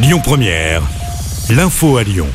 Lyon 0.00 0.20
Première, 0.22 0.82
l'info 1.50 1.96
à 1.96 2.04
Lyon. 2.04 2.28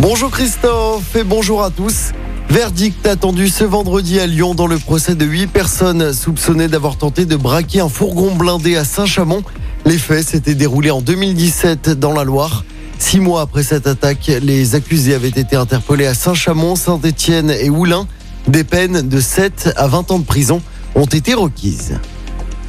Bonjour 0.00 0.30
Christophe 0.30 1.16
et 1.16 1.24
bonjour 1.24 1.62
à 1.62 1.70
tous. 1.70 2.10
Verdict 2.50 3.06
attendu 3.06 3.48
ce 3.48 3.64
vendredi 3.64 4.20
à 4.20 4.26
Lyon 4.26 4.54
dans 4.54 4.66
le 4.66 4.78
procès 4.78 5.14
de 5.14 5.24
8 5.24 5.46
personnes 5.46 6.12
soupçonnées 6.12 6.68
d'avoir 6.68 6.98
tenté 6.98 7.24
de 7.24 7.36
braquer 7.36 7.80
un 7.80 7.88
fourgon 7.88 8.34
blindé 8.34 8.76
à 8.76 8.84
Saint-Chamond. 8.84 9.42
Les 9.86 9.96
faits 9.96 10.28
s'étaient 10.28 10.54
déroulés 10.54 10.90
en 10.90 11.00
2017 11.00 11.88
dans 11.88 12.12
la 12.12 12.22
Loire. 12.22 12.66
Six 12.98 13.18
mois 13.18 13.40
après 13.40 13.62
cette 13.62 13.86
attaque, 13.86 14.30
les 14.42 14.74
accusés 14.74 15.14
avaient 15.14 15.28
été 15.28 15.56
interpellés 15.56 16.06
à 16.06 16.12
Saint-Chamond, 16.12 16.76
Saint-Étienne 16.76 17.50
et 17.50 17.70
Oulin. 17.70 18.06
Des 18.46 18.62
peines 18.62 19.08
de 19.08 19.20
7 19.20 19.72
à 19.76 19.86
20 19.86 20.10
ans 20.10 20.18
de 20.18 20.26
prison 20.26 20.60
ont 20.94 21.06
été 21.06 21.32
requises. 21.32 21.98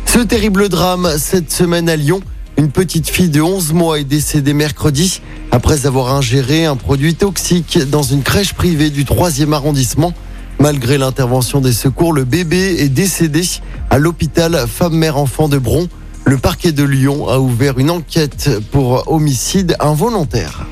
Ce 0.06 0.20
terrible 0.20 0.70
drame 0.70 1.16
cette 1.18 1.52
semaine 1.52 1.90
à 1.90 1.98
Lyon. 1.98 2.22
Une 2.58 2.72
petite 2.72 3.10
fille 3.10 3.28
de 3.28 3.42
11 3.42 3.74
mois 3.74 4.00
est 4.00 4.06
décédée 4.06 4.54
mercredi 4.54 5.22
après 5.52 5.86
avoir 5.86 6.14
ingéré 6.14 6.64
un 6.66 6.78
produit 6.78 7.14
toxique 7.14 7.78
dans 7.90 8.02
une 8.02 8.24
crèche 8.24 8.54
privée 8.54 8.90
du 8.90 9.04
3e 9.04 9.52
arrondissement. 9.52 10.14
Malgré 10.60 10.98
l'intervention 10.98 11.60
des 11.60 11.74
secours, 11.74 12.14
le 12.14 12.24
bébé 12.24 12.78
est 12.80 12.88
décédé 12.88 13.44
à 13.90 13.98
l'hôpital 13.98 14.66
femme-mère-enfant 14.68 15.50
de 15.50 15.58
Bron. 15.58 15.90
Le 16.24 16.38
parquet 16.38 16.72
de 16.72 16.84
Lyon 16.84 17.28
a 17.28 17.40
ouvert 17.40 17.78
une 17.78 17.92
enquête 17.92 18.50
pour 18.72 19.12
homicide 19.12 19.76
involontaire. 19.82 20.66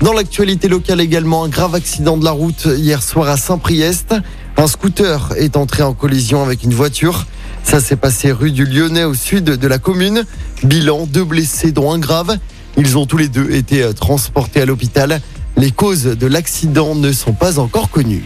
Dans 0.00 0.14
l'actualité 0.14 0.66
locale 0.68 1.02
également, 1.02 1.44
un 1.44 1.48
grave 1.48 1.74
accident 1.74 2.16
de 2.16 2.24
la 2.24 2.32
route 2.32 2.66
hier 2.74 3.02
soir 3.02 3.28
à 3.28 3.36
Saint-Priest. 3.36 4.14
Un 4.56 4.66
scooter 4.66 5.28
est 5.36 5.58
entré 5.58 5.82
en 5.82 5.92
collision 5.92 6.42
avec 6.42 6.64
une 6.64 6.74
voiture. 6.74 7.26
Ça 7.64 7.80
s'est 7.80 7.96
passé 7.96 8.32
rue 8.32 8.50
du 8.50 8.64
Lyonnais 8.64 9.04
au 9.04 9.14
sud 9.14 9.44
de 9.44 9.68
la 9.68 9.78
commune. 9.78 10.24
Bilan, 10.64 11.06
deux 11.06 11.24
blessés 11.24 11.72
dont 11.72 11.92
un 11.92 11.98
grave. 11.98 12.38
Ils 12.76 12.98
ont 12.98 13.06
tous 13.06 13.16
les 13.16 13.28
deux 13.28 13.50
été 13.50 13.82
euh, 13.82 13.92
transportés 13.92 14.60
à 14.60 14.66
l'hôpital. 14.66 15.20
Les 15.56 15.70
causes 15.70 16.04
de 16.04 16.26
l'accident 16.26 16.94
ne 16.94 17.12
sont 17.12 17.32
pas 17.32 17.58
encore 17.58 17.90
connues. 17.90 18.24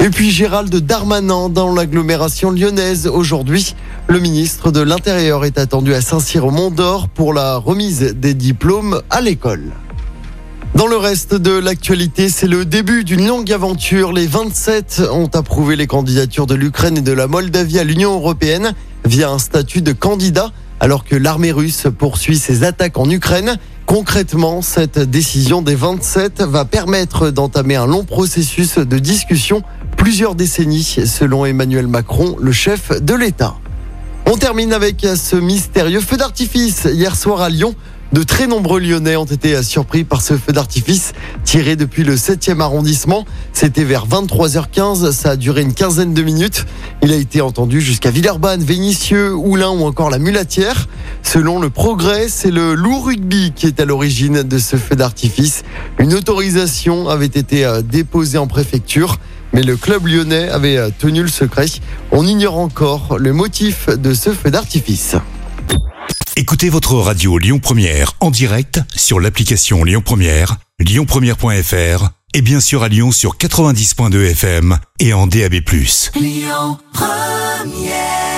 Et 0.00 0.10
puis 0.10 0.30
Gérald 0.30 0.74
Darmanin 0.74 1.48
dans 1.48 1.72
l'agglomération 1.72 2.50
lyonnaise 2.50 3.06
aujourd'hui. 3.06 3.76
Le 4.08 4.18
ministre 4.18 4.72
de 4.72 4.80
l'Intérieur 4.80 5.44
est 5.44 5.58
attendu 5.58 5.94
à 5.94 6.00
Saint-Cyr 6.00 6.44
au 6.44 6.50
Mont-d'Or 6.50 7.08
pour 7.08 7.32
la 7.32 7.56
remise 7.56 8.00
des 8.00 8.34
diplômes 8.34 9.00
à 9.10 9.20
l'école. 9.20 9.70
Dans 10.74 10.86
le 10.86 10.96
reste 10.96 11.34
de 11.34 11.52
l'actualité, 11.52 12.30
c'est 12.30 12.46
le 12.46 12.64
début 12.64 13.04
d'une 13.04 13.26
longue 13.26 13.52
aventure. 13.52 14.10
Les 14.12 14.26
27 14.26 15.02
ont 15.12 15.28
approuvé 15.34 15.76
les 15.76 15.86
candidatures 15.86 16.46
de 16.46 16.54
l'Ukraine 16.54 16.96
et 16.96 17.02
de 17.02 17.12
la 17.12 17.26
Moldavie 17.26 17.78
à 17.78 17.84
l'Union 17.84 18.14
européenne 18.14 18.72
via 19.04 19.30
un 19.30 19.38
statut 19.38 19.82
de 19.82 19.92
candidat, 19.92 20.50
alors 20.80 21.04
que 21.04 21.14
l'armée 21.14 21.52
russe 21.52 21.86
poursuit 21.98 22.38
ses 22.38 22.64
attaques 22.64 22.96
en 22.96 23.10
Ukraine. 23.10 23.58
Concrètement, 23.84 24.62
cette 24.62 24.98
décision 24.98 25.60
des 25.60 25.74
27 25.74 26.40
va 26.40 26.64
permettre 26.64 27.28
d'entamer 27.28 27.76
un 27.76 27.86
long 27.86 28.04
processus 28.04 28.78
de 28.78 28.98
discussion, 28.98 29.62
plusieurs 29.98 30.34
décennies, 30.34 30.96
selon 31.04 31.44
Emmanuel 31.44 31.86
Macron, 31.86 32.36
le 32.40 32.50
chef 32.50 32.98
de 32.98 33.14
l'État. 33.14 33.56
On 34.34 34.38
termine 34.38 34.72
avec 34.72 35.06
ce 35.14 35.36
mystérieux 35.36 36.00
feu 36.00 36.16
d'artifice 36.16 36.88
hier 36.90 37.16
soir 37.16 37.42
à 37.42 37.50
Lyon. 37.50 37.74
De 38.14 38.22
très 38.22 38.46
nombreux 38.46 38.80
Lyonnais 38.80 39.14
ont 39.16 39.26
été 39.26 39.62
surpris 39.62 40.04
par 40.04 40.22
ce 40.22 40.38
feu 40.38 40.54
d'artifice 40.54 41.12
tiré 41.44 41.76
depuis 41.76 42.02
le 42.02 42.16
7e 42.16 42.60
arrondissement. 42.60 43.26
C'était 43.52 43.84
vers 43.84 44.08
23h15, 44.08 45.12
ça 45.12 45.32
a 45.32 45.36
duré 45.36 45.60
une 45.60 45.74
quinzaine 45.74 46.14
de 46.14 46.22
minutes. 46.22 46.64
Il 47.02 47.12
a 47.12 47.16
été 47.16 47.42
entendu 47.42 47.82
jusqu'à 47.82 48.10
Villeurbanne, 48.10 48.64
Vénissieux, 48.64 49.34
Oulin 49.34 49.68
ou 49.68 49.84
encore 49.84 50.08
la 50.08 50.18
Mulatière. 50.18 50.88
Selon 51.22 51.60
le 51.60 51.70
progrès, 51.70 52.28
c'est 52.28 52.50
le 52.50 52.74
loup 52.74 53.00
rugby 53.00 53.52
qui 53.54 53.66
est 53.66 53.80
à 53.80 53.84
l'origine 53.84 54.42
de 54.42 54.58
ce 54.58 54.76
feu 54.76 54.96
d'artifice. 54.96 55.62
Une 55.98 56.14
autorisation 56.14 57.08
avait 57.08 57.26
été 57.26 57.64
euh, 57.64 57.82
déposée 57.82 58.38
en 58.38 58.46
préfecture. 58.46 59.18
Mais 59.54 59.62
le 59.62 59.76
club 59.76 60.06
lyonnais 60.06 60.48
avait 60.48 60.76
euh, 60.78 60.90
tenu 60.98 61.22
le 61.22 61.28
secret. 61.28 61.66
On 62.10 62.26
ignore 62.26 62.58
encore 62.58 63.18
le 63.18 63.32
motif 63.32 63.88
de 63.88 64.14
ce 64.14 64.30
feu 64.30 64.50
d'artifice. 64.50 65.16
Écoutez 66.36 66.70
votre 66.70 66.94
radio 66.94 67.36
Lyon 67.36 67.58
Première 67.58 68.14
en 68.20 68.30
direct 68.30 68.80
sur 68.96 69.20
l'application 69.20 69.84
Lyon 69.84 70.02
Première, 70.02 70.56
lyonpremière.fr 70.80 72.08
et 72.34 72.40
bien 72.40 72.60
sûr 72.60 72.82
à 72.82 72.88
Lyon 72.88 73.12
sur 73.12 73.36
90.2 73.36 74.30
FM 74.30 74.78
et 74.98 75.12
en 75.12 75.26
DAB+. 75.26 75.56
Lyon 76.14 76.78
Première 76.94 78.31